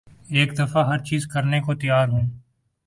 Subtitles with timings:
[0.29, 2.29] ایک دفعہ ہر چیز کرنے کو تیار ہوں